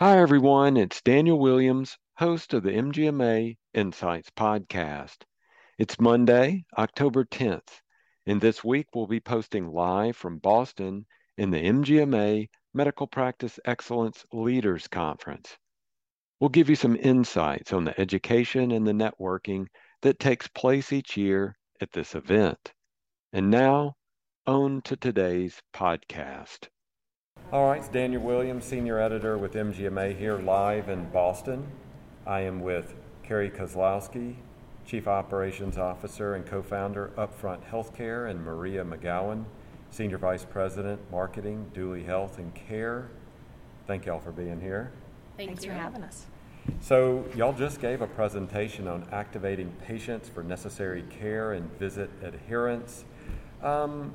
Hi, 0.00 0.20
everyone. 0.20 0.76
It's 0.76 1.02
Daniel 1.02 1.40
Williams, 1.40 1.98
host 2.18 2.54
of 2.54 2.62
the 2.62 2.70
MGMA 2.70 3.56
Insights 3.74 4.30
podcast. 4.30 5.24
It's 5.76 5.98
Monday, 5.98 6.66
October 6.78 7.24
10th, 7.24 7.80
and 8.24 8.40
this 8.40 8.62
week 8.62 8.86
we'll 8.94 9.08
be 9.08 9.18
posting 9.18 9.66
live 9.66 10.16
from 10.16 10.38
Boston 10.38 11.04
in 11.36 11.50
the 11.50 11.58
MGMA 11.58 12.48
Medical 12.72 13.08
Practice 13.08 13.58
Excellence 13.64 14.24
Leaders 14.32 14.86
Conference. 14.86 15.58
We'll 16.38 16.50
give 16.50 16.70
you 16.70 16.76
some 16.76 16.94
insights 16.94 17.72
on 17.72 17.82
the 17.82 18.00
education 18.00 18.70
and 18.70 18.86
the 18.86 18.92
networking 18.92 19.66
that 20.02 20.20
takes 20.20 20.46
place 20.46 20.92
each 20.92 21.16
year 21.16 21.56
at 21.80 21.90
this 21.90 22.14
event. 22.14 22.72
And 23.32 23.50
now, 23.50 23.94
on 24.46 24.80
to 24.82 24.96
today's 24.96 25.60
podcast. 25.74 26.68
All 27.50 27.66
right, 27.66 27.78
it's 27.78 27.88
Daniel 27.88 28.20
Williams, 28.20 28.66
Senior 28.66 28.98
Editor 28.98 29.38
with 29.38 29.54
MGMA 29.54 30.18
here 30.18 30.38
live 30.38 30.90
in 30.90 31.08
Boston. 31.08 31.66
I 32.26 32.40
am 32.40 32.60
with 32.60 32.94
Carrie 33.22 33.48
Kozlowski, 33.48 34.34
Chief 34.84 35.08
Operations 35.08 35.78
Officer 35.78 36.34
and 36.34 36.44
co 36.44 36.60
founder 36.60 37.10
Upfront 37.16 37.62
Healthcare, 37.70 38.30
and 38.30 38.44
Maria 38.44 38.84
McGowan, 38.84 39.44
Senior 39.90 40.18
Vice 40.18 40.44
President, 40.44 41.00
Marketing, 41.10 41.70
Duly 41.72 42.02
Health 42.02 42.36
and 42.36 42.54
Care. 42.54 43.08
Thank 43.86 44.04
y'all 44.04 44.20
for 44.20 44.32
being 44.32 44.60
here. 44.60 44.92
Thank 45.38 45.48
Thanks 45.48 45.64
you. 45.64 45.70
for 45.70 45.76
having 45.78 46.02
us. 46.02 46.26
So, 46.82 47.24
y'all 47.34 47.54
just 47.54 47.80
gave 47.80 48.02
a 48.02 48.06
presentation 48.06 48.86
on 48.86 49.08
activating 49.10 49.72
patients 49.86 50.28
for 50.28 50.42
necessary 50.42 51.02
care 51.08 51.52
and 51.52 51.70
visit 51.78 52.10
adherence. 52.22 53.06
Um, 53.62 54.12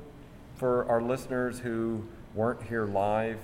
for 0.54 0.88
our 0.88 1.02
listeners 1.02 1.58
who 1.58 2.04
weren't 2.34 2.62
here 2.62 2.86
live, 2.86 3.38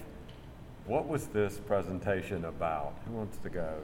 what 0.86 1.06
was 1.06 1.26
this 1.28 1.58
presentation 1.58 2.44
about? 2.44 2.94
Who 3.06 3.14
wants 3.14 3.38
to 3.38 3.48
go? 3.50 3.76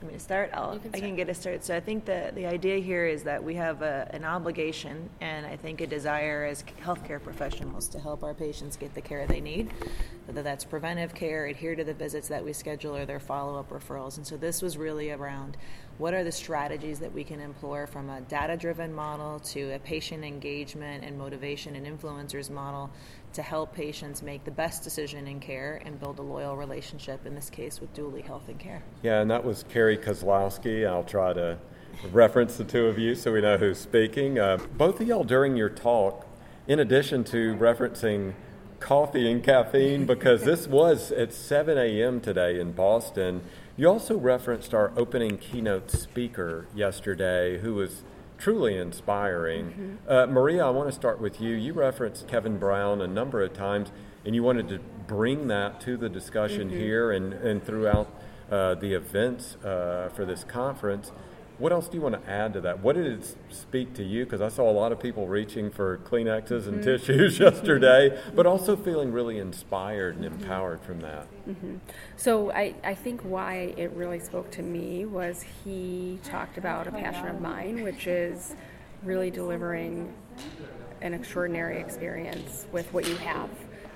I'm 0.00 0.06
going 0.08 0.18
to 0.18 0.24
start? 0.24 0.50
I'll, 0.54 0.78
can 0.78 0.94
I 0.94 0.98
can 0.98 1.14
get 1.14 1.28
us 1.28 1.38
started. 1.38 1.62
So 1.62 1.76
I 1.76 1.80
think 1.80 2.06
the, 2.06 2.32
the 2.34 2.46
idea 2.46 2.78
here 2.78 3.06
is 3.06 3.22
that 3.24 3.44
we 3.44 3.54
have 3.56 3.82
a, 3.82 4.08
an 4.14 4.24
obligation 4.24 5.10
and 5.20 5.44
I 5.44 5.56
think 5.56 5.82
a 5.82 5.86
desire 5.86 6.46
as 6.46 6.64
healthcare 6.82 7.22
professionals 7.22 7.86
to 7.88 8.00
help 8.00 8.24
our 8.24 8.32
patients 8.32 8.78
get 8.78 8.94
the 8.94 9.02
care 9.02 9.26
they 9.26 9.42
need, 9.42 9.70
whether 10.24 10.42
that's 10.42 10.64
preventive 10.64 11.14
care, 11.14 11.46
adhere 11.46 11.76
to 11.76 11.84
the 11.84 11.92
visits 11.92 12.28
that 12.28 12.42
we 12.42 12.54
schedule, 12.54 12.96
or 12.96 13.04
their 13.04 13.20
follow-up 13.20 13.68
referrals. 13.68 14.16
And 14.16 14.26
so 14.26 14.38
this 14.38 14.62
was 14.62 14.78
really 14.78 15.10
around 15.10 15.58
what 16.00 16.14
are 16.14 16.24
the 16.24 16.32
strategies 16.32 16.98
that 16.98 17.12
we 17.12 17.22
can 17.22 17.40
employ 17.40 17.84
from 17.84 18.08
a 18.08 18.22
data-driven 18.22 18.90
model 18.90 19.38
to 19.38 19.74
a 19.74 19.78
patient 19.80 20.24
engagement 20.24 21.04
and 21.04 21.16
motivation 21.16 21.76
and 21.76 21.86
influencers 21.86 22.48
model 22.48 22.90
to 23.34 23.42
help 23.42 23.74
patients 23.74 24.22
make 24.22 24.42
the 24.44 24.50
best 24.50 24.82
decision 24.82 25.28
in 25.28 25.38
care 25.38 25.82
and 25.84 26.00
build 26.00 26.18
a 26.18 26.22
loyal 26.22 26.56
relationship, 26.56 27.26
in 27.26 27.34
this 27.34 27.50
case 27.50 27.82
with 27.82 27.92
Duly 27.92 28.22
Health 28.22 28.48
and 28.48 28.58
Care. 28.58 28.82
Yeah, 29.02 29.20
and 29.20 29.30
that 29.30 29.44
was 29.44 29.62
Carrie 29.64 29.98
Kozlowski. 29.98 30.88
I'll 30.88 31.04
try 31.04 31.34
to 31.34 31.58
reference 32.10 32.56
the 32.56 32.64
two 32.64 32.86
of 32.86 32.98
you 32.98 33.14
so 33.14 33.34
we 33.34 33.42
know 33.42 33.58
who's 33.58 33.78
speaking. 33.78 34.38
Uh, 34.38 34.56
both 34.78 35.02
of 35.02 35.06
y'all 35.06 35.22
during 35.22 35.54
your 35.54 35.68
talk, 35.68 36.26
in 36.66 36.80
addition 36.80 37.24
to 37.24 37.54
referencing 37.56 38.32
coffee 38.78 39.30
and 39.30 39.44
caffeine, 39.44 40.06
because 40.06 40.44
this 40.44 40.66
was 40.66 41.12
at 41.12 41.34
7 41.34 41.76
a.m. 41.76 42.22
today 42.22 42.58
in 42.58 42.72
Boston, 42.72 43.42
you 43.80 43.88
also 43.88 44.14
referenced 44.14 44.74
our 44.74 44.92
opening 44.94 45.38
keynote 45.38 45.90
speaker 45.90 46.66
yesterday, 46.74 47.58
who 47.60 47.72
was 47.76 48.02
truly 48.36 48.76
inspiring. 48.76 49.64
Mm-hmm. 49.64 49.94
Uh, 50.06 50.26
Maria, 50.26 50.66
I 50.66 50.68
want 50.68 50.90
to 50.90 50.94
start 50.94 51.18
with 51.18 51.40
you. 51.40 51.54
You 51.54 51.72
referenced 51.72 52.28
Kevin 52.28 52.58
Brown 52.58 53.00
a 53.00 53.06
number 53.06 53.42
of 53.42 53.54
times, 53.54 53.90
and 54.26 54.34
you 54.34 54.42
wanted 54.42 54.68
to 54.68 54.80
bring 55.06 55.48
that 55.48 55.80
to 55.80 55.96
the 55.96 56.10
discussion 56.10 56.68
mm-hmm. 56.68 56.78
here 56.78 57.10
and, 57.10 57.32
and 57.32 57.64
throughout 57.64 58.12
uh, 58.50 58.74
the 58.74 58.92
events 58.92 59.56
uh, 59.64 60.10
for 60.14 60.26
this 60.26 60.44
conference. 60.44 61.10
What 61.60 61.72
else 61.72 61.88
do 61.88 61.98
you 61.98 62.02
want 62.02 62.24
to 62.24 62.30
add 62.30 62.54
to 62.54 62.62
that? 62.62 62.80
What 62.80 62.96
did 62.96 63.06
it 63.06 63.36
speak 63.50 63.92
to 63.94 64.02
you? 64.02 64.24
Because 64.24 64.40
I 64.40 64.48
saw 64.48 64.70
a 64.70 64.72
lot 64.72 64.92
of 64.92 64.98
people 64.98 65.28
reaching 65.28 65.70
for 65.70 65.98
Kleenexes 65.98 66.66
and 66.66 66.76
mm-hmm. 66.76 66.84
tissues 66.84 67.38
yesterday, 67.38 68.18
but 68.34 68.46
also 68.46 68.76
feeling 68.76 69.12
really 69.12 69.38
inspired 69.38 70.16
and 70.16 70.24
empowered 70.24 70.80
from 70.80 71.00
that. 71.00 71.26
Mm-hmm. 71.46 71.76
So 72.16 72.50
I, 72.50 72.74
I 72.82 72.94
think 72.94 73.20
why 73.20 73.74
it 73.76 73.90
really 73.92 74.20
spoke 74.20 74.50
to 74.52 74.62
me 74.62 75.04
was 75.04 75.44
he 75.62 76.18
talked 76.24 76.56
about 76.56 76.86
a 76.86 76.92
passion 76.92 77.28
of 77.28 77.42
mine, 77.42 77.82
which 77.82 78.06
is 78.06 78.54
really 79.02 79.30
delivering 79.30 80.14
an 81.02 81.12
extraordinary 81.12 81.78
experience 81.78 82.66
with 82.72 82.90
what 82.94 83.06
you 83.06 83.16
have, 83.16 83.50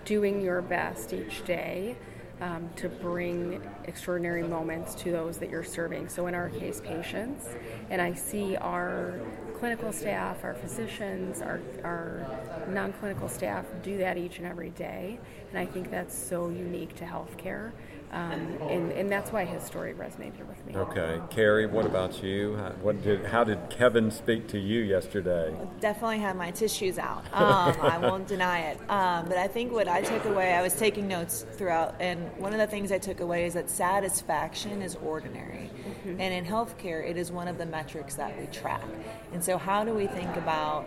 doing 0.05 0.43
your 0.43 0.61
best 0.61 1.15
each 1.15 1.43
day 1.47 1.97
um, 2.41 2.69
to 2.77 2.89
bring 2.89 3.63
extraordinary 3.85 4.43
moments 4.43 4.95
to 4.97 5.13
those 5.13 5.39
that 5.39 5.51
you're 5.51 5.65
serving. 5.65 6.09
So, 6.09 6.27
in 6.27 6.35
our 6.35 6.51
case, 6.51 6.81
patients. 6.81 7.49
And 7.91 8.01
I 8.03 8.15
see 8.15 8.57
our 8.57 9.21
clinical 9.65 9.93
staff, 9.93 10.45
our 10.45 10.53
physicians, 10.53 11.41
our, 11.41 11.59
our 11.85 12.67
non 12.69 12.93
clinical 12.93 13.31
staff 13.31 13.65
do 13.83 13.97
that 13.97 14.19
each 14.19 14.37
and 14.37 14.47
every 14.47 14.69
day. 14.69 15.19
And 15.49 15.59
I 15.59 15.65
think 15.65 15.91
that's 15.91 16.15
so 16.15 16.51
unique 16.51 16.95
to 16.97 17.05
healthcare. 17.05 17.73
Um, 18.13 18.59
and, 18.69 18.93
and 18.93 19.11
that's 19.11 19.33
why 19.33 19.45
his 19.45 19.63
story 19.63 19.95
resonated 19.95 20.47
with 20.47 20.65
me. 20.67 20.77
Okay, 20.77 21.19
Carrie, 21.31 21.67
what 21.67 21.87
about 21.87 22.23
you? 22.23 22.55
How, 22.57 22.69
what 22.83 23.03
did 23.03 23.25
how 23.25 23.43
did 23.43 23.59
Kevin 23.71 24.11
speak 24.11 24.47
to 24.49 24.59
you 24.59 24.83
yesterday? 24.83 25.53
Definitely 25.81 26.19
had 26.19 26.37
my 26.37 26.51
tissues 26.51 26.99
out. 26.99 27.25
Um, 27.33 27.75
I 27.81 27.99
won't 27.99 28.29
deny 28.29 28.71
it. 28.71 28.79
Um, 28.91 29.27
but 29.27 29.39
I 29.39 29.49
think 29.49 29.73
what 29.73 29.89
I 29.89 30.03
took 30.03 30.27
away, 30.27 30.53
I 30.53 30.63
was 30.63 30.75
taking 30.75 31.09
notes 31.09 31.45
throughout, 31.55 31.97
and 32.01 32.21
one 32.37 32.53
of 32.53 32.59
the 32.59 32.67
things 32.67 32.93
I 32.93 32.99
took 32.99 33.19
away 33.19 33.47
is 33.47 33.55
that 33.55 33.69
satisfaction 33.69 34.83
is 34.83 34.95
ordinary, 34.97 35.71
mm-hmm. 36.05 36.21
and 36.21 36.35
in 36.35 36.45
healthcare, 36.45 37.09
it 37.09 37.17
is 37.17 37.33
one 37.33 37.49
of 37.49 37.59
the 37.59 37.67
metrics 37.67 38.15
that 38.15 38.39
we 38.39 38.47
track. 38.47 38.85
And 39.33 39.43
so, 39.43 39.59
how 39.59 39.85
do 39.85 39.95
we 39.95 40.07
think 40.07 40.37
about 40.37 40.87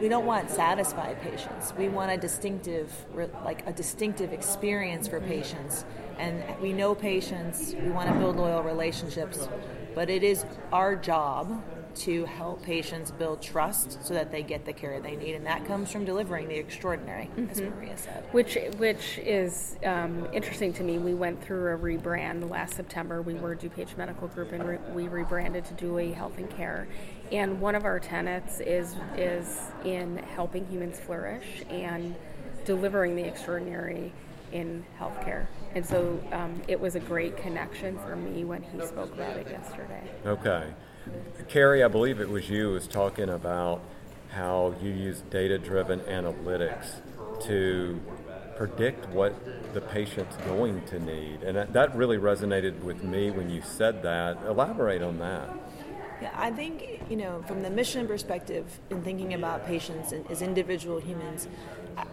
we 0.00 0.08
don't 0.08 0.26
want 0.26 0.48
satisfied 0.48 1.20
patients. 1.22 1.72
We 1.76 1.88
want 1.88 2.12
a 2.12 2.16
distinctive, 2.16 2.92
like 3.44 3.66
a 3.66 3.72
distinctive 3.72 4.32
experience 4.32 5.08
for 5.08 5.20
patients. 5.20 5.84
And 6.18 6.42
we 6.60 6.72
know 6.72 6.94
patients. 6.94 7.74
We 7.74 7.90
want 7.90 8.08
to 8.08 8.14
build 8.14 8.36
loyal 8.36 8.62
relationships, 8.62 9.48
but 9.94 10.08
it 10.08 10.22
is 10.22 10.44
our 10.72 10.94
job 10.94 11.62
to 11.96 12.24
help 12.24 12.62
patients 12.62 13.10
build 13.10 13.42
trust 13.42 14.04
so 14.04 14.14
that 14.14 14.30
they 14.30 14.42
get 14.42 14.64
the 14.64 14.72
care 14.72 15.00
they 15.00 15.16
need, 15.16 15.34
and 15.34 15.46
that 15.46 15.64
comes 15.66 15.90
from 15.90 16.04
delivering 16.04 16.48
the 16.48 16.56
extraordinary, 16.56 17.30
mm-hmm. 17.36 17.50
as 17.50 17.60
Maria 17.60 17.96
said. 17.96 18.24
Which, 18.32 18.56
which 18.76 19.18
is 19.18 19.76
um, 19.84 20.26
interesting 20.32 20.72
to 20.74 20.82
me. 20.82 20.98
We 20.98 21.14
went 21.14 21.42
through 21.42 21.74
a 21.74 21.78
rebrand 21.78 22.48
last 22.50 22.74
September. 22.74 23.22
We 23.22 23.34
were 23.34 23.56
DuPage 23.56 23.96
Medical 23.96 24.28
Group, 24.28 24.52
and 24.52 24.66
re- 24.66 24.78
we 24.92 25.08
rebranded 25.08 25.64
to 25.66 25.74
Duly 25.74 26.12
Health 26.12 26.38
and 26.38 26.50
Care. 26.50 26.88
And 27.30 27.60
one 27.60 27.74
of 27.74 27.84
our 27.84 28.00
tenets 28.00 28.60
is 28.60 28.96
is 29.16 29.60
in 29.84 30.16
helping 30.16 30.66
humans 30.66 30.98
flourish 30.98 31.62
and 31.68 32.14
delivering 32.64 33.16
the 33.16 33.24
extraordinary 33.24 34.12
in 34.52 34.84
healthcare. 34.98 35.46
And 35.74 35.84
so 35.84 36.20
um, 36.32 36.62
it 36.68 36.80
was 36.80 36.94
a 36.94 37.00
great 37.00 37.36
connection 37.36 37.98
for 37.98 38.16
me 38.16 38.44
when 38.44 38.62
he 38.62 38.80
spoke 38.86 39.12
about 39.12 39.36
it 39.36 39.50
yesterday. 39.50 40.02
Okay. 40.24 40.64
Carrie, 41.48 41.82
I 41.82 41.88
believe 41.88 42.20
it 42.20 42.28
was 42.28 42.50
you, 42.50 42.68
who 42.68 42.72
was 42.74 42.86
talking 42.86 43.28
about 43.28 43.82
how 44.30 44.74
you 44.82 44.90
use 44.90 45.22
data 45.30 45.58
driven 45.58 46.00
analytics 46.00 47.00
to 47.44 48.00
predict 48.56 49.08
what 49.10 49.34
the 49.72 49.80
patient's 49.80 50.36
going 50.38 50.84
to 50.86 50.98
need. 50.98 51.42
And 51.42 51.56
that, 51.56 51.72
that 51.72 51.96
really 51.96 52.18
resonated 52.18 52.82
with 52.82 53.02
me 53.02 53.30
when 53.30 53.48
you 53.48 53.62
said 53.62 54.02
that. 54.02 54.38
Elaborate 54.46 55.02
on 55.02 55.18
that. 55.18 55.48
Yeah, 56.20 56.32
I 56.34 56.50
think, 56.50 57.00
you 57.08 57.16
know, 57.16 57.42
from 57.46 57.62
the 57.62 57.70
mission 57.70 58.08
perspective, 58.08 58.80
in 58.90 59.02
thinking 59.02 59.34
about 59.34 59.64
patients 59.64 60.10
and 60.10 60.28
as 60.30 60.42
individual 60.42 60.98
humans, 60.98 61.46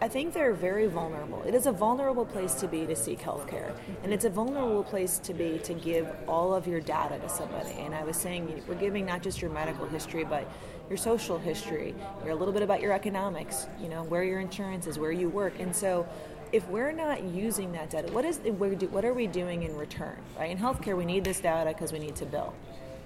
I 0.01 0.07
think 0.07 0.33
they're 0.33 0.53
very 0.53 0.87
vulnerable. 0.87 1.43
It 1.43 1.55
is 1.55 1.65
a 1.65 1.71
vulnerable 1.71 2.25
place 2.25 2.53
to 2.55 2.67
be 2.67 2.85
to 2.85 2.95
seek 2.95 3.21
health 3.21 3.47
care. 3.47 3.73
And 4.03 4.13
it's 4.13 4.25
a 4.25 4.29
vulnerable 4.29 4.83
place 4.83 5.19
to 5.19 5.33
be 5.33 5.59
to 5.59 5.73
give 5.73 6.07
all 6.27 6.53
of 6.53 6.67
your 6.67 6.79
data 6.79 7.19
to 7.19 7.29
somebody. 7.29 7.73
And 7.73 7.93
I 7.93 8.03
was 8.03 8.17
saying, 8.17 8.63
we're 8.67 8.75
giving 8.75 9.05
not 9.05 9.21
just 9.21 9.41
your 9.41 9.51
medical 9.51 9.85
history, 9.87 10.23
but 10.23 10.49
your 10.89 10.97
social 10.97 11.37
history, 11.37 11.95
your 12.23 12.33
a 12.33 12.35
little 12.35 12.53
bit 12.53 12.61
about 12.61 12.81
your 12.81 12.93
economics, 12.93 13.67
you 13.81 13.89
know, 13.89 14.03
where 14.03 14.23
your 14.23 14.39
insurance 14.39 14.87
is, 14.87 14.99
where 14.99 15.11
you 15.11 15.29
work. 15.29 15.53
And 15.59 15.75
so 15.75 16.07
if 16.51 16.67
we're 16.69 16.91
not 16.91 17.23
using 17.23 17.71
that 17.73 17.89
data, 17.89 18.11
what 18.11 18.25
is 18.25 18.37
what 18.37 19.03
are 19.05 19.13
we 19.13 19.27
doing 19.27 19.63
in 19.63 19.75
return? 19.75 20.17
Right? 20.37 20.51
In 20.51 20.57
healthcare, 20.57 20.95
we 20.95 21.05
need 21.05 21.23
this 21.23 21.39
data 21.39 21.71
because 21.71 21.91
we 21.91 21.99
need 21.99 22.15
to 22.17 22.25
bill. 22.25 22.53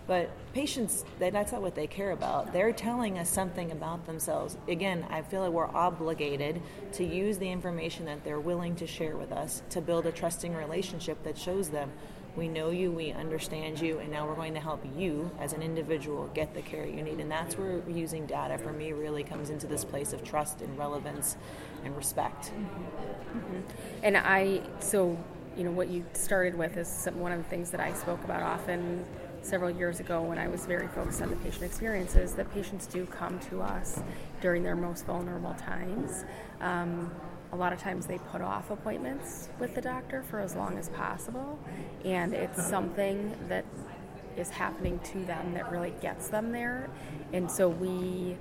But 0.09 0.31
patients, 0.53 1.05
that's 1.19 1.51
not 1.51 1.61
what 1.61 1.75
they 1.75 1.85
care 1.85 2.09
about. 2.09 2.51
They're 2.51 2.71
telling 2.71 3.19
us 3.19 3.29
something 3.29 3.71
about 3.71 4.07
themselves. 4.07 4.57
Again, 4.67 5.05
I 5.11 5.21
feel 5.21 5.41
like 5.41 5.51
we're 5.51 5.67
obligated 5.67 6.63
to 6.93 7.05
use 7.05 7.37
the 7.37 7.47
information 7.47 8.05
that 8.05 8.23
they're 8.23 8.39
willing 8.39 8.75
to 8.77 8.87
share 8.87 9.15
with 9.15 9.31
us 9.31 9.61
to 9.69 9.81
build 9.81 10.07
a 10.07 10.11
trusting 10.11 10.55
relationship 10.55 11.21
that 11.25 11.37
shows 11.37 11.69
them 11.69 11.91
we 12.35 12.47
know 12.47 12.71
you, 12.71 12.91
we 12.91 13.11
understand 13.11 13.79
you, 13.79 13.99
and 13.99 14.09
now 14.11 14.27
we're 14.27 14.33
going 14.33 14.55
to 14.55 14.59
help 14.59 14.83
you 14.97 15.29
as 15.39 15.53
an 15.53 15.61
individual 15.61 16.27
get 16.33 16.55
the 16.55 16.63
care 16.63 16.87
you 16.87 17.03
need. 17.03 17.19
And 17.19 17.29
that's 17.29 17.55
where 17.55 17.83
using 17.87 18.25
data 18.25 18.57
for 18.57 18.73
me 18.73 18.93
really 18.93 19.23
comes 19.23 19.51
into 19.51 19.67
this 19.67 19.85
place 19.85 20.11
of 20.11 20.23
trust 20.23 20.61
and 20.61 20.75
relevance 20.75 21.37
and 21.85 21.95
respect. 21.95 22.45
Mm-hmm. 22.45 23.59
And 24.01 24.17
I, 24.17 24.61
so 24.79 25.19
you 25.55 25.65
know, 25.65 25.71
what 25.71 25.89
you 25.89 26.03
started 26.13 26.55
with 26.55 26.77
is 26.77 26.87
some, 26.87 27.19
one 27.19 27.31
of 27.31 27.37
the 27.37 27.49
things 27.49 27.69
that 27.71 27.79
I 27.79 27.93
spoke 27.93 28.23
about 28.23 28.41
often 28.41 29.05
several 29.41 29.69
years 29.69 29.99
ago 29.99 30.21
when 30.21 30.37
I 30.37 30.47
was 30.47 30.65
very 30.65 30.87
focused 30.87 31.21
on 31.21 31.29
the 31.29 31.35
patient 31.37 31.63
experiences 31.63 32.33
that 32.33 32.51
patients 32.53 32.87
do 32.87 33.05
come 33.05 33.39
to 33.49 33.61
us 33.61 34.01
during 34.41 34.63
their 34.63 34.75
most 34.75 35.05
vulnerable 35.05 35.53
times. 35.55 36.25
Um, 36.61 37.11
a 37.51 37.55
lot 37.55 37.73
of 37.73 37.79
times 37.79 38.05
they 38.05 38.19
put 38.31 38.41
off 38.41 38.69
appointments 38.69 39.49
with 39.59 39.73
the 39.73 39.81
doctor 39.81 40.23
for 40.23 40.39
as 40.39 40.55
long 40.55 40.77
as 40.77 40.89
possible, 40.89 41.57
and 42.05 42.33
it's 42.33 42.63
something 42.67 43.35
that 43.47 43.65
is 44.37 44.49
happening 44.49 44.99
to 44.99 45.25
them 45.25 45.53
that 45.55 45.71
really 45.71 45.93
gets 46.01 46.27
them 46.27 46.51
there. 46.51 46.89
And 47.33 47.49
so 47.49 47.67
we 47.67 48.37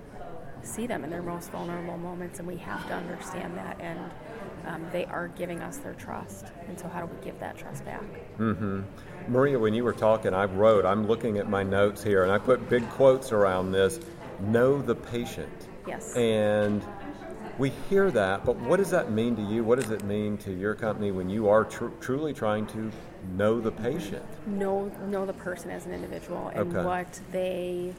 see 0.63 0.87
them 0.87 1.05
in 1.05 1.11
their 1.11 1.23
most 1.23 1.51
vulnerable 1.51 1.97
moments, 1.97 2.39
and 2.39 2.47
we 2.47 2.57
have 2.59 2.87
to 2.89 2.95
understand 2.95 3.57
that. 3.57 3.81
And 3.81 3.99
um, 4.67 4.87
they 4.93 5.05
are 5.07 5.29
giving 5.29 5.61
us 5.61 5.79
their 5.79 5.95
trust. 5.95 6.47
And 6.69 6.79
so, 6.79 6.89
how 6.89 7.05
do 7.05 7.15
we 7.15 7.25
give 7.25 7.39
that 7.41 7.57
trust 7.57 7.85
back? 7.85 8.03
Mm-hmm. 8.39 8.83
Maria, 9.29 9.59
when 9.59 9.75
you 9.75 9.85
were 9.85 9.93
talking, 9.93 10.35
I 10.35 10.45
wrote, 10.45 10.85
I'm 10.85 11.07
looking 11.07 11.39
at 11.39 11.49
my 11.49 11.63
notes 11.63 12.03
here, 12.03 12.23
and 12.23 12.33
I 12.33 12.39
put 12.39 12.69
big 12.69 12.89
quotes 12.91 13.33
around 13.33 13.73
this 13.73 14.01
know 14.41 14.81
the 14.81 14.95
patient. 14.95 15.69
Yes. 15.87 16.15
And 16.15 16.85
we 17.59 17.71
hear 17.89 18.11
that, 18.13 18.45
but 18.45 18.57
what 18.57 18.77
does 18.77 18.91
that 18.91 19.11
mean 19.11 19.35
to 19.37 19.43
you? 19.43 19.65
What 19.65 19.81
does 19.81 19.91
it 19.91 20.05
mean 20.05 20.37
to 20.39 20.53
your 20.53 20.75
company 20.75 21.11
when 21.11 21.29
you 21.29 21.49
are 21.49 21.65
tr- 21.65 21.89
truly 22.01 22.33
trying 22.33 22.67
to 22.69 22.91
know 23.37 23.61
the 23.61 23.73
patient? 23.73 24.25
Know 24.47 24.87
know 25.09 25.27
the 25.27 25.33
person 25.33 25.71
as 25.71 25.85
an 25.87 25.93
individual 25.93 26.49
and 26.55 26.75
okay. 26.75 26.85
what 26.87 27.21
they 27.33 27.95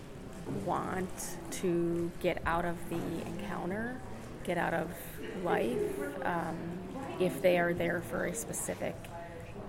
want 0.66 1.38
to 1.52 2.10
get 2.22 2.42
out 2.46 2.66
of 2.66 2.78
the 2.90 3.02
encounter, 3.26 4.00
get 4.50 4.58
out 4.58 4.74
of 4.74 4.90
life, 5.44 5.78
um, 6.24 6.58
if 7.20 7.40
they 7.40 7.60
are 7.60 7.72
there 7.72 8.02
for 8.02 8.26
a 8.26 8.34
specific 8.34 8.96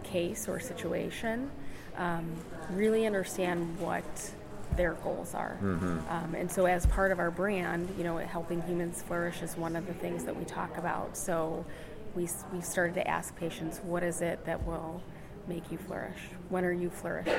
case 0.02 0.48
or 0.48 0.58
situation. 0.58 1.50
Um, 1.98 2.24
really 2.70 3.04
understand 3.04 3.78
what 3.78 4.32
their 4.76 4.94
goals 4.94 5.34
are. 5.34 5.58
Mm-hmm. 5.60 5.98
Um, 6.08 6.34
and 6.34 6.50
so, 6.50 6.64
as 6.64 6.86
part 6.86 7.12
of 7.12 7.18
our 7.18 7.30
brand, 7.30 7.94
you 7.98 8.04
know, 8.04 8.16
helping 8.16 8.62
humans 8.62 9.02
flourish 9.02 9.42
is 9.42 9.54
one 9.54 9.76
of 9.76 9.86
the 9.86 9.92
things 9.92 10.24
that 10.24 10.34
we 10.34 10.46
talk 10.46 10.78
about. 10.78 11.14
So, 11.14 11.66
we, 12.14 12.26
we 12.50 12.62
started 12.62 12.94
to 12.94 13.06
ask 13.06 13.36
patients, 13.36 13.80
what 13.82 14.02
is 14.02 14.22
it 14.22 14.46
that 14.46 14.66
will 14.66 15.02
make 15.46 15.70
you 15.70 15.76
flourish? 15.76 16.20
When 16.48 16.64
are 16.64 16.72
you 16.72 16.88
flourishing? 16.88 17.34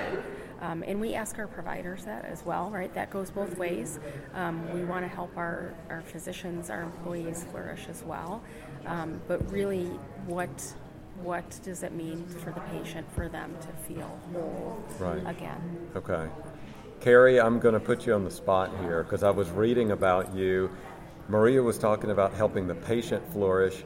Um, 0.61 0.83
and 0.85 1.01
we 1.01 1.15
ask 1.15 1.39
our 1.39 1.47
providers 1.47 2.05
that 2.05 2.23
as 2.25 2.45
well, 2.45 2.69
right? 2.69 2.93
That 2.93 3.09
goes 3.09 3.31
both 3.31 3.57
ways. 3.57 3.99
Um, 4.35 4.71
we 4.73 4.83
want 4.83 5.03
to 5.03 5.07
help 5.07 5.35
our, 5.35 5.73
our 5.89 6.01
physicians, 6.01 6.69
our 6.69 6.83
employees 6.83 7.43
flourish 7.49 7.87
as 7.89 8.03
well. 8.03 8.43
Um, 8.85 9.19
but 9.27 9.51
really, 9.51 9.85
what 10.25 10.75
what 11.23 11.59
does 11.63 11.83
it 11.83 11.91
mean 11.91 12.25
for 12.25 12.51
the 12.51 12.61
patient 12.61 13.05
for 13.13 13.29
them 13.29 13.55
to 13.61 13.67
feel 13.87 14.19
whole 14.33 14.83
right. 14.99 15.21
again? 15.27 15.89
Okay. 15.95 16.27
Carrie, 16.99 17.39
I'm 17.39 17.59
going 17.59 17.73
to 17.73 17.79
put 17.79 18.05
you 18.05 18.13
on 18.13 18.23
the 18.23 18.31
spot 18.31 18.71
here 18.81 19.03
because 19.03 19.23
I 19.23 19.29
was 19.29 19.49
reading 19.49 19.91
about 19.91 20.33
you. 20.35 20.69
Maria 21.27 21.61
was 21.61 21.77
talking 21.77 22.11
about 22.11 22.33
helping 22.33 22.67
the 22.67 22.75
patient 22.75 23.23
flourish. 23.31 23.83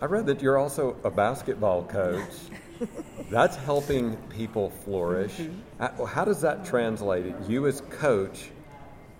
I 0.00 0.06
read 0.06 0.26
that 0.26 0.42
you're 0.42 0.58
also 0.58 0.96
a 1.04 1.10
basketball 1.10 1.84
coach. 1.84 2.30
That's 3.30 3.56
helping 3.56 4.16
people 4.28 4.70
flourish. 4.70 5.32
Mm-hmm. 5.36 6.04
How 6.04 6.24
does 6.24 6.40
that 6.42 6.64
translate? 6.64 7.34
You 7.48 7.66
as 7.66 7.80
coach, 7.90 8.50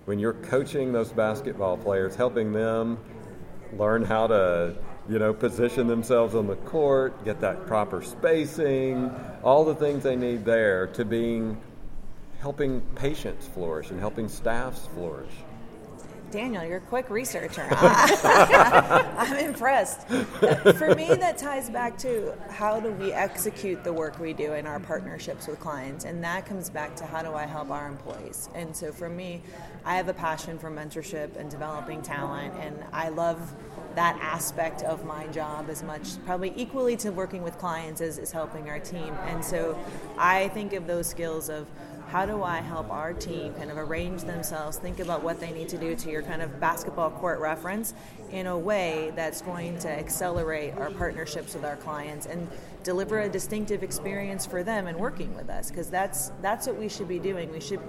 when 0.04 0.18
you're 0.18 0.34
coaching 0.34 0.92
those 0.92 1.12
basketball 1.12 1.76
players, 1.76 2.14
helping 2.14 2.52
them 2.52 2.98
learn 3.76 4.04
how 4.04 4.26
to, 4.26 4.76
you 5.08 5.18
know, 5.18 5.32
position 5.32 5.86
themselves 5.86 6.34
on 6.34 6.46
the 6.46 6.56
court, 6.56 7.24
get 7.24 7.40
that 7.40 7.66
proper 7.66 8.02
spacing, 8.02 9.10
all 9.42 9.64
the 9.64 9.74
things 9.74 10.02
they 10.02 10.16
need 10.16 10.44
there 10.44 10.86
to 10.88 11.04
being 11.04 11.60
helping 12.40 12.80
patients 12.94 13.46
flourish 13.48 13.90
and 13.90 13.98
helping 13.98 14.28
staffs 14.28 14.86
flourish. 14.94 15.32
Daniel, 16.34 16.64
you're 16.64 16.78
a 16.78 16.80
quick 16.80 17.10
researcher. 17.10 17.64
I'm 17.70 19.36
impressed. 19.36 20.08
For 20.08 20.92
me, 20.96 21.06
that 21.06 21.38
ties 21.38 21.70
back 21.70 21.96
to 21.98 22.34
how 22.50 22.80
do 22.80 22.90
we 22.90 23.12
execute 23.12 23.84
the 23.84 23.92
work 23.92 24.18
we 24.18 24.32
do 24.32 24.54
in 24.54 24.66
our 24.66 24.80
partnerships 24.80 25.46
with 25.46 25.60
clients, 25.60 26.04
and 26.04 26.24
that 26.24 26.44
comes 26.44 26.68
back 26.68 26.96
to 26.96 27.06
how 27.06 27.22
do 27.22 27.34
I 27.34 27.46
help 27.46 27.70
our 27.70 27.86
employees. 27.86 28.48
And 28.52 28.74
so 28.74 28.90
for 28.90 29.08
me, 29.08 29.42
I 29.84 29.94
have 29.94 30.08
a 30.08 30.12
passion 30.12 30.58
for 30.58 30.72
mentorship 30.72 31.36
and 31.36 31.48
developing 31.48 32.02
talent, 32.02 32.52
and 32.58 32.76
I 32.92 33.10
love 33.10 33.54
that 33.94 34.18
aspect 34.20 34.82
of 34.82 35.04
my 35.04 35.28
job 35.28 35.70
as 35.70 35.84
much, 35.84 36.20
probably 36.24 36.52
equally 36.56 36.96
to 36.96 37.10
working 37.10 37.44
with 37.44 37.56
clients 37.58 38.00
as, 38.00 38.18
as 38.18 38.32
helping 38.32 38.68
our 38.68 38.80
team. 38.80 39.14
And 39.26 39.44
so 39.44 39.78
I 40.18 40.48
think 40.48 40.72
of 40.72 40.88
those 40.88 41.06
skills 41.06 41.48
of 41.48 41.68
how 42.14 42.24
do 42.24 42.44
I 42.44 42.58
help 42.58 42.92
our 42.92 43.12
team 43.12 43.52
kind 43.54 43.72
of 43.72 43.76
arrange 43.76 44.22
themselves, 44.22 44.76
think 44.76 45.00
about 45.00 45.24
what 45.24 45.40
they 45.40 45.50
need 45.50 45.68
to 45.70 45.76
do 45.76 45.96
to 45.96 46.10
your 46.12 46.22
kind 46.22 46.42
of 46.42 46.60
basketball 46.60 47.10
court 47.10 47.40
reference 47.40 47.92
in 48.30 48.46
a 48.46 48.56
way 48.56 49.12
that's 49.16 49.42
going 49.42 49.80
to 49.80 49.88
accelerate 49.88 50.74
our 50.76 50.92
partnerships 50.92 51.54
with 51.54 51.64
our 51.64 51.74
clients 51.74 52.26
and 52.26 52.48
deliver 52.84 53.18
a 53.18 53.28
distinctive 53.28 53.82
experience 53.82 54.46
for 54.46 54.62
them 54.62 54.86
in 54.86 54.96
working 54.96 55.34
with 55.34 55.50
us 55.50 55.70
because 55.70 55.90
that's 55.90 56.30
that's 56.40 56.68
what 56.68 56.78
we 56.78 56.88
should 56.88 57.08
be 57.08 57.18
doing. 57.18 57.50
We 57.50 57.60
should 57.60 57.80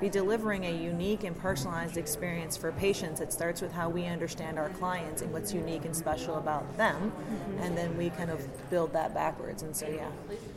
be 0.00 0.08
delivering 0.08 0.64
a 0.66 0.70
unique 0.70 1.24
and 1.24 1.36
personalized 1.36 1.96
experience 1.96 2.56
for 2.56 2.72
patients. 2.72 3.20
It 3.20 3.32
starts 3.32 3.60
with 3.60 3.72
how 3.72 3.88
we 3.88 4.06
understand 4.06 4.58
our 4.58 4.68
clients 4.70 5.22
and 5.22 5.32
what's 5.32 5.52
unique 5.52 5.84
and 5.84 5.94
special 5.94 6.36
about 6.36 6.76
them, 6.76 7.12
and 7.60 7.76
then 7.76 7.96
we 7.96 8.10
kind 8.10 8.30
of 8.30 8.70
build 8.70 8.92
that 8.92 9.14
backwards. 9.14 9.62
And 9.62 9.74
so, 9.74 9.88
yeah. 9.88 10.08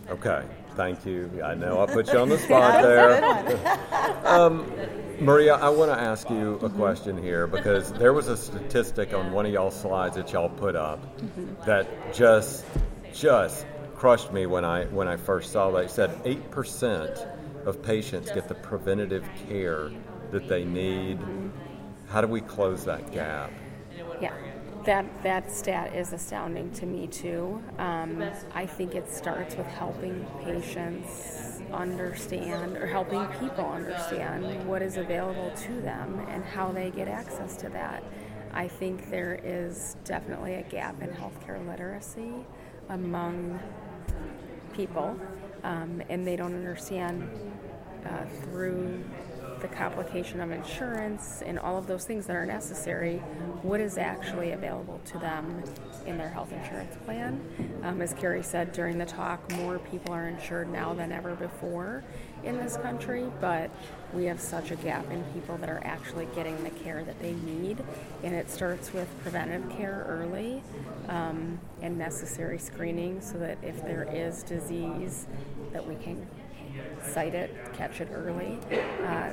Okay, 0.09 0.43
thank 0.75 1.05
you. 1.05 1.29
I 1.43 1.55
know 1.55 1.81
I 1.81 1.85
put 1.85 2.11
you 2.11 2.19
on 2.19 2.29
the 2.29 2.37
spot 2.47 2.81
there. 2.81 4.21
um, 4.25 4.71
Maria, 5.19 5.55
I 5.55 5.69
want 5.69 5.91
to 5.91 5.99
ask 5.99 6.29
you 6.29 6.55
a 6.55 6.59
mm-hmm. 6.59 6.77
question 6.77 7.21
here 7.21 7.47
because 7.47 7.91
there 7.93 8.13
was 8.13 8.27
a 8.27 8.37
statistic 8.37 9.13
on 9.13 9.31
one 9.31 9.45
of 9.45 9.53
y'all 9.53 9.71
slides 9.71 10.15
that 10.15 10.31
y'all 10.31 10.49
put 10.49 10.75
up 10.75 10.99
mm-hmm. 11.19 11.65
that 11.65 12.13
just 12.13 12.65
just 13.13 13.65
crushed 13.95 14.31
me 14.31 14.45
when 14.45 14.63
I 14.63 14.85
when 14.85 15.07
I 15.07 15.17
first 15.17 15.51
saw 15.51 15.71
that. 15.71 15.85
It 15.85 15.91
said 15.91 16.21
eight 16.23 16.51
percent 16.51 17.25
of 17.67 17.83
patients 17.83 18.31
get 18.31 18.47
the 18.47 18.55
preventative 18.55 19.27
care 19.47 19.91
that 20.31 20.47
they 20.47 20.63
need. 20.63 21.19
How 22.07 22.21
do 22.21 22.27
we 22.27 22.39
close 22.39 22.85
that 22.85 23.11
gap? 23.11 23.51
Yeah, 24.21 24.33
that 24.85 25.05
that 25.21 25.51
stat 25.51 25.93
is 25.93 26.13
astounding 26.13 26.71
to 26.71 26.85
me 26.85 27.07
too. 27.07 27.61
Um, 27.77 28.23
I 28.53 28.65
think 28.65 28.95
it 28.95 29.11
starts 29.11 29.57
with 29.57 29.67
helping 29.67 30.25
patients 30.45 31.61
understand 31.73 32.77
or 32.77 32.87
helping 32.87 33.25
people 33.39 33.65
understand 33.65 34.65
what 34.65 34.81
is 34.81 34.95
available 34.95 35.51
to 35.51 35.81
them 35.81 36.25
and 36.29 36.45
how 36.45 36.71
they 36.71 36.89
get 36.89 37.09
access 37.09 37.57
to 37.57 37.69
that. 37.69 38.01
I 38.53 38.69
think 38.69 39.11
there 39.11 39.41
is 39.43 39.97
definitely 40.05 40.55
a 40.55 40.63
gap 40.63 41.01
in 41.01 41.09
healthcare 41.09 41.63
literacy 41.67 42.31
among 42.87 43.59
people, 44.73 45.19
um, 45.63 46.01
and 46.09 46.25
they 46.25 46.35
don't 46.35 46.53
understand 46.55 47.29
uh, 48.05 48.25
through 48.43 49.03
the 49.61 49.67
complication 49.67 50.41
of 50.41 50.51
insurance 50.51 51.41
and 51.45 51.57
all 51.59 51.77
of 51.77 51.87
those 51.87 52.05
things 52.05 52.25
that 52.27 52.35
are 52.35 52.45
necessary, 52.45 53.17
what 53.61 53.79
is 53.79 53.97
actually 53.97 54.51
available 54.51 54.99
to 55.05 55.17
them 55.19 55.63
in 56.05 56.17
their 56.17 56.29
health 56.29 56.51
insurance 56.51 56.95
plan. 57.05 57.41
Um, 57.83 58.01
as 58.01 58.13
Carrie 58.13 58.43
said 58.43 58.71
during 58.71 58.97
the 58.97 59.05
talk, 59.05 59.51
more 59.53 59.79
people 59.79 60.13
are 60.13 60.27
insured 60.27 60.71
now 60.71 60.93
than 60.93 61.11
ever 61.11 61.35
before 61.35 62.03
in 62.43 62.57
this 62.57 62.77
country, 62.77 63.25
but 63.41 63.69
we 64.13 64.25
have 64.25 64.39
such 64.39 64.71
a 64.71 64.75
gap 64.77 65.09
in 65.11 65.23
people 65.33 65.57
that 65.57 65.69
are 65.69 65.81
actually 65.83 66.27
getting 66.33 66.63
the 66.63 66.69
care 66.69 67.03
that 67.03 67.19
they 67.19 67.33
need. 67.33 67.77
And 68.23 68.33
it 68.33 68.49
starts 68.49 68.93
with 68.93 69.07
preventive 69.21 69.69
care 69.77 70.05
early 70.07 70.63
um, 71.09 71.59
and 71.81 71.97
necessary 71.97 72.57
screening 72.57 73.21
so 73.21 73.37
that 73.39 73.57
if 73.63 73.81
there 73.81 74.07
is 74.11 74.43
disease, 74.43 75.27
that 75.73 75.85
we 75.85 75.95
can 75.95 76.25
cite 77.01 77.35
it, 77.35 77.53
catch 77.73 78.01
it 78.01 78.09
early, 78.13 78.59
uh, 79.05 79.29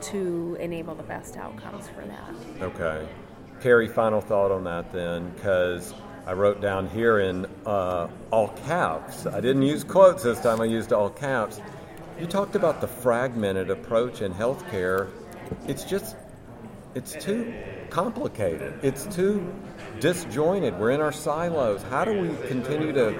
to 0.00 0.56
enable 0.60 0.94
the 0.94 1.02
best 1.02 1.36
outcomes 1.36 1.88
for 1.88 2.04
that. 2.06 2.62
Okay. 2.62 3.08
Carrie, 3.60 3.88
final 3.88 4.20
thought 4.20 4.50
on 4.50 4.64
that 4.64 4.92
then, 4.92 5.30
because 5.30 5.94
I 6.26 6.32
wrote 6.32 6.60
down 6.60 6.88
here 6.88 7.20
in 7.20 7.46
uh, 7.64 8.08
all 8.30 8.48
caps. 8.66 9.26
I 9.26 9.40
didn't 9.40 9.62
use 9.62 9.84
quotes 9.84 10.22
this 10.22 10.40
time, 10.40 10.60
I 10.60 10.66
used 10.66 10.92
all 10.92 11.10
caps. 11.10 11.60
You 12.18 12.26
talked 12.26 12.56
about 12.56 12.80
the 12.80 12.86
fragmented 12.86 13.70
approach 13.70 14.22
in 14.22 14.32
healthcare. 14.32 15.10
It's 15.66 15.84
just, 15.84 16.16
it's 16.94 17.12
too 17.12 17.54
complicated. 17.90 18.78
It's 18.82 19.06
too 19.06 19.52
disjointed. 20.00 20.78
We're 20.78 20.90
in 20.90 21.00
our 21.00 21.12
silos. 21.12 21.82
How 21.82 22.04
do 22.04 22.12
we 22.12 22.36
continue 22.48 22.92
to 22.92 23.10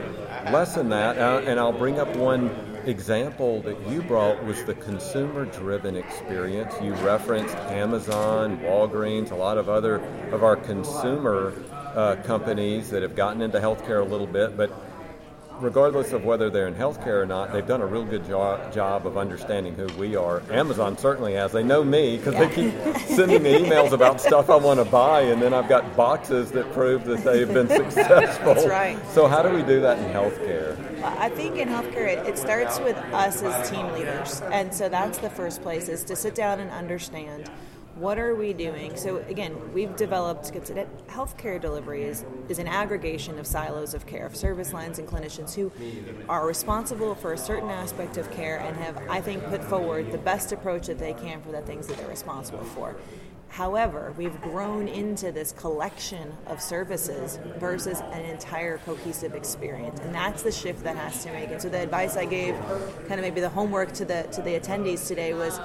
lessen 0.50 0.88
that? 0.91 1.19
Uh, 1.19 1.43
and 1.45 1.59
I'll 1.59 1.73
bring 1.73 1.99
up 1.99 2.14
one 2.17 2.50
example 2.87 3.62
that 3.62 3.81
you 3.88 4.03
brought 4.03 4.43
was 4.45 4.64
the 4.64 4.75
consumer 4.75 5.45
driven 5.45 5.97
experience. 5.97 6.75
You 6.83 6.95
referenced 6.95 7.55
Amazon, 7.57 8.59
Walgreens, 8.59 9.31
a 9.31 9.35
lot 9.35 9.59
of 9.59 9.69
other 9.69 9.97
of 10.33 10.43
our 10.43 10.57
consumer 10.57 11.55
uh, 11.73 12.17
companies 12.25 12.91
that 12.91 13.03
have 13.03 13.14
gotten 13.14 13.43
into 13.43 13.59
healthcare 13.59 14.00
a 14.00 14.09
little 14.09 14.26
bit, 14.26 14.57
but 14.57 14.73
regardless 15.61 16.12
of 16.12 16.25
whether 16.25 16.50
they're 16.50 16.68
in 16.68 16.75
healthcare 16.75 17.23
or 17.23 17.26
not, 17.26 17.52
they've 17.52 17.66
done 17.66 17.80
a 17.80 17.87
real 17.87 18.04
good 18.04 18.26
jo- 18.26 18.61
job 18.73 19.06
of 19.06 19.16
understanding 19.16 19.75
who 19.75 19.87
we 19.99 20.16
are. 20.16 20.42
Amazon 20.50 20.96
certainly 20.99 21.34
has. 21.34 21.52
They 21.52 21.62
know 21.62 21.84
me 21.84 22.16
because 22.16 22.34
yeah. 22.34 22.44
they 22.44 22.54
keep 22.54 22.96
sending 23.08 23.42
me 23.42 23.58
emails 23.58 23.92
about 23.92 24.20
stuff 24.20 24.50
I 24.50 24.56
want 24.56 24.80
to 24.80 24.84
buy, 24.84 25.23
and 25.23 25.40
then 25.40 25.54
I've 25.54 25.68
got 25.68 25.96
boxes 25.96 26.50
that 26.52 26.73
prove 26.73 27.04
that 27.04 27.25
they've 27.25 27.52
been 27.52 27.68
successful. 27.92 28.54
That's 28.54 28.66
right. 28.66 28.99
So 29.08 29.26
how 29.26 29.42
do 29.42 29.54
we 29.54 29.62
do 29.62 29.80
that 29.80 29.99
in 29.99 30.04
healthcare? 30.12 30.78
I 31.02 31.28
think 31.28 31.56
in 31.56 31.68
healthcare 31.68 32.08
it, 32.08 32.26
it 32.26 32.38
starts 32.38 32.78
with 32.80 32.96
us 33.12 33.42
as 33.42 33.70
team 33.70 33.87
leaders, 33.92 34.40
and 34.52 34.73
so 34.73 34.88
that's 34.88 35.18
the 35.18 35.30
first 35.30 35.62
place 35.62 35.88
is 35.88 36.02
to 36.04 36.16
sit 36.16 36.34
down 36.34 36.61
and 36.61 36.70
understand 36.70 37.50
what 37.96 38.18
are 38.18 38.34
we 38.34 38.52
doing? 38.52 38.96
So 38.96 39.18
again, 39.28 39.72
we've 39.72 39.94
developed 39.96 40.52
healthcare 40.52 41.60
delivery 41.60 42.04
is, 42.04 42.24
is 42.48 42.58
an 42.58 42.66
aggregation 42.66 43.38
of 43.38 43.46
silos 43.46 43.94
of 43.94 44.06
care, 44.06 44.26
of 44.26 44.34
service 44.34 44.72
lines 44.72 44.98
and 44.98 45.08
clinicians 45.08 45.54
who 45.54 45.70
are 46.28 46.46
responsible 46.46 47.14
for 47.14 47.32
a 47.32 47.38
certain 47.38 47.70
aspect 47.70 48.16
of 48.16 48.30
care 48.32 48.58
and 48.58 48.76
have, 48.76 49.00
I 49.08 49.20
think, 49.20 49.44
put 49.44 49.62
forward 49.62 50.10
the 50.10 50.18
best 50.18 50.50
approach 50.52 50.86
that 50.88 50.98
they 50.98 51.14
can 51.14 51.40
for 51.42 51.52
the 51.52 51.62
things 51.62 51.86
that 51.86 51.96
they're 51.96 52.08
responsible 52.08 52.64
for. 52.64 52.96
However, 53.54 54.12
we've 54.16 54.40
grown 54.40 54.88
into 54.88 55.30
this 55.30 55.52
collection 55.52 56.32
of 56.48 56.60
services 56.60 57.38
versus 57.58 58.00
an 58.00 58.24
entire 58.24 58.78
cohesive 58.78 59.36
experience, 59.36 60.00
and 60.00 60.12
that's 60.12 60.42
the 60.42 60.50
shift 60.50 60.82
that 60.82 60.96
has 60.96 61.22
to 61.22 61.30
make. 61.30 61.52
And 61.52 61.62
so, 61.62 61.68
the 61.68 61.78
advice 61.78 62.16
I 62.16 62.24
gave, 62.24 62.56
kind 63.06 63.12
of 63.12 63.20
maybe 63.20 63.40
the 63.40 63.48
homework 63.48 63.92
to 63.92 64.04
the 64.04 64.24
to 64.32 64.42
the 64.42 64.58
attendees 64.58 65.06
today 65.06 65.34
was 65.34 65.60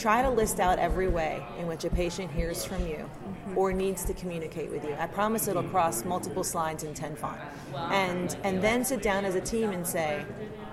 try 0.00 0.22
to 0.22 0.30
list 0.30 0.60
out 0.60 0.78
every 0.78 1.08
way 1.08 1.44
in 1.58 1.66
which 1.66 1.84
a 1.84 1.90
patient 1.90 2.30
hears 2.32 2.64
from 2.64 2.86
you 2.86 2.96
mm-hmm. 2.96 3.58
or 3.58 3.72
needs 3.72 4.04
to 4.06 4.14
communicate 4.14 4.70
with 4.70 4.82
you. 4.84 4.94
I 4.98 5.06
promise 5.06 5.46
it'll 5.46 5.62
cross 5.62 6.04
multiple 6.04 6.42
slides 6.42 6.84
in 6.84 6.94
10 6.94 7.16
font. 7.16 7.38
And, 7.74 8.34
and 8.42 8.62
then 8.62 8.84
sit 8.84 9.02
down 9.02 9.24
as 9.26 9.34
a 9.34 9.40
team 9.40 9.70
and 9.70 9.86
say, 9.86 10.24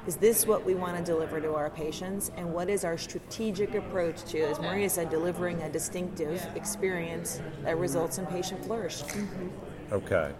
is 0.07 0.15
this 0.15 0.47
what 0.47 0.65
we 0.65 0.73
want 0.73 0.97
to 0.97 1.03
deliver 1.03 1.41
to 1.41 1.53
our 1.55 1.69
patients? 1.69 2.31
And 2.37 2.53
what 2.53 2.69
is 2.69 2.85
our 2.85 2.97
strategic 2.97 3.75
approach 3.75 4.23
to, 4.25 4.39
as 4.39 4.59
Maria 4.59 4.89
said, 4.89 5.09
delivering 5.09 5.61
a 5.61 5.69
distinctive 5.69 6.47
experience 6.55 7.41
that 7.63 7.77
results 7.77 8.17
in 8.17 8.25
patient 8.27 8.63
flourish? 8.63 9.01
Mm-hmm. 9.03 9.93
Okay 9.93 10.33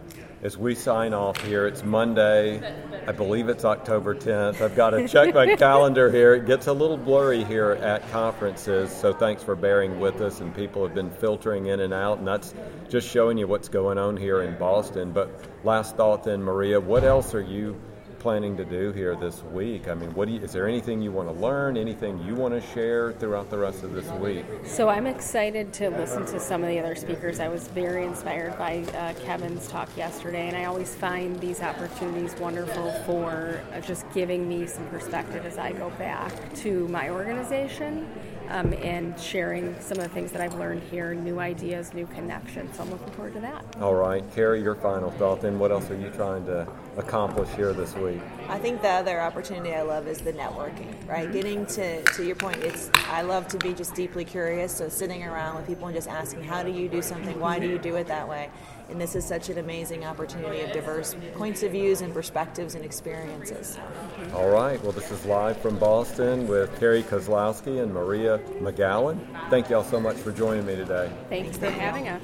as 0.44 0.58
we 0.58 0.76
sign 0.76 1.14
off 1.14 1.42
here. 1.44 1.66
It's 1.66 1.84
Monday. 1.84 2.62
I 3.08 3.12
believe 3.12 3.50
it's 3.50 3.66
October 3.66 4.14
10th. 4.14 4.62
I've 4.62 4.76
got 4.76 4.92
to 4.92 5.08
check 5.08 5.34
my 5.34 5.56
calendar 5.56 6.12
here. 6.12 6.36
It 6.36 6.46
gets 6.46 6.68
a 6.68 6.74
little 6.74 6.98
blurry 6.98 7.44
here 7.44 7.72
at 7.82 8.08
conferences, 8.12 8.92
so 8.92 9.14
thanks 9.14 9.44
for 9.44 9.56
bearing 9.56 10.00
with 10.00 10.22
us. 10.22 10.42
And 10.42 10.54
people 10.54 10.86
have 10.86 10.94
been 10.94 11.10
filtering 11.10 11.68
in 11.68 11.80
and 11.80 11.94
out, 11.94 12.20
and 12.20 12.28
that's 12.28 12.54
just 12.88 13.10
showing 13.10 13.38
you 13.38 13.48
what's 13.48 13.70
going 13.70 13.98
on 13.98 14.16
here 14.16 14.42
in 14.44 14.58
Boston. 14.58 15.12
But 15.12 15.30
last 15.64 15.96
thought 15.96 16.24
then, 16.24 16.44
Maria, 16.44 16.80
what 16.80 17.04
else 17.04 17.34
are 17.34 17.42
you 17.42 17.80
planning 18.28 18.58
to 18.58 18.66
do 18.66 18.92
here 18.92 19.16
this 19.16 19.42
week? 19.54 19.88
I 19.88 19.94
mean, 19.94 20.14
what 20.14 20.28
do 20.28 20.34
you, 20.34 20.42
is 20.42 20.52
there 20.52 20.68
anything 20.68 21.02
you 21.02 21.14
want 21.14 21.30
to 21.30 21.42
learn? 21.42 21.78
Anything 21.78 22.22
you 22.28 22.36
want 22.36 22.54
to 22.54 22.60
share 22.74 23.14
throughout 23.14 23.50
the 23.50 23.58
rest 23.58 23.84
of 23.84 23.94
this 23.94 24.06
week? 24.20 24.44
So 24.66 24.90
I'm 24.90 25.08
excited 25.08 25.72
to 25.76 25.90
listen 25.92 26.26
to 26.26 26.38
some 26.38 26.62
of 26.62 26.68
the 26.68 26.78
other 26.78 26.94
speakers. 26.94 27.40
I 27.40 27.48
was 27.48 27.70
very 27.70 28.04
inspired 28.04 28.58
by 28.58 28.80
uh, 28.80 29.14
Kevin's 29.24 29.70
talk 29.70 29.88
yesterday, 29.96 30.50
and 30.50 30.58
I 30.58 30.66
always 30.66 30.94
find 30.94 31.40
these 31.40 31.62
opportunities 31.62 32.36
wonderful 32.36 32.92
for 33.06 33.62
uh, 33.72 33.80
just 33.80 34.04
giving 34.14 34.50
me 34.50 34.68
some 34.68 34.86
perspective 34.88 35.46
as 35.46 35.58
I 35.58 35.72
go 35.72 35.90
back 35.92 36.34
to 36.56 36.86
my 36.90 37.10
organization 37.10 38.10
um, 38.50 38.74
and 38.74 39.18
sharing 39.20 39.80
some 39.80 39.98
of 39.98 40.04
the 40.04 40.10
things 40.10 40.32
that 40.32 40.42
I've 40.42 40.56
learned 40.56 40.84
here, 40.84 41.14
new 41.14 41.40
ideas, 41.40 41.94
new 41.94 42.08
connections. 42.08 42.76
So 42.76 42.84
I'm 42.84 42.92
looking 42.92 43.14
forward 43.14 43.34
to 43.34 43.40
that. 43.42 43.64
All 43.82 43.96
right. 43.96 44.24
Carrie, 44.36 44.62
your 44.62 44.76
final 44.76 45.12
thought 45.12 45.42
then. 45.42 45.60
What 45.60 45.72
else 45.72 45.90
are 45.90 45.98
you 45.98 46.10
trying 46.10 46.46
to 46.46 46.68
accomplish 46.98 47.50
here 47.56 47.74
this 47.74 47.96
week? 47.96 48.17
I 48.50 48.58
think 48.60 48.82
the 48.82 48.90
other 48.90 49.20
opportunity 49.20 49.74
I 49.74 49.82
love 49.82 50.08
is 50.08 50.20
the 50.20 50.34
networking, 50.34 51.08
right? 51.08 51.24
Mm-hmm. 51.24 51.34
Getting 51.34 51.66
to, 51.68 52.04
to 52.04 52.26
your 52.26 52.36
point, 52.36 52.58
it's 52.58 52.90
I 53.10 53.22
love 53.22 53.48
to 53.50 53.58
be 53.58 53.74
just 53.74 53.94
deeply 53.94 54.24
curious. 54.24 54.74
So 54.74 54.90
sitting 54.90 55.24
around 55.24 55.58
with 55.58 55.68
people 55.68 55.88
and 55.88 55.96
just 55.96 56.08
asking, 56.08 56.44
how 56.44 56.64
do 56.64 56.72
you 56.72 56.88
do 56.88 57.02
something? 57.02 57.40
Why 57.40 57.60
do 57.60 57.68
you 57.68 57.78
do 57.78 57.96
it 57.96 58.08
that 58.08 58.28
way? 58.28 58.50
And 58.90 59.02
this 59.02 59.16
is 59.16 59.26
such 59.26 59.50
an 59.50 59.58
amazing 59.58 60.06
opportunity 60.06 60.62
of 60.62 60.72
diverse 60.72 61.16
points 61.36 61.62
of 61.64 61.74
views 61.74 62.02
and 62.02 62.14
perspectives 62.14 62.76
and 62.76 62.86
experiences. 62.86 63.78
Mm-hmm. 63.78 64.36
All 64.36 64.50
right. 64.50 64.82
Well, 64.82 64.94
this 64.94 65.12
is 65.12 65.26
live 65.26 65.58
from 65.62 65.78
Boston 65.78 66.48
with 66.48 66.80
Carrie 66.80 67.04
Kozlowski 67.04 67.84
and 67.84 67.94
Maria 67.94 68.40
McGowan. 68.60 69.20
Thank 69.50 69.70
you 69.70 69.76
all 69.76 69.84
so 69.84 70.00
much 70.00 70.16
for 70.18 70.32
joining 70.32 70.66
me 70.66 70.76
today. 70.76 71.12
Thanks, 71.30 71.58
Thanks 71.58 71.58
for 71.58 71.70
having 71.70 72.08
us. 72.08 72.24